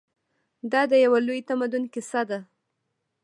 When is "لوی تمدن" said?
1.25-1.83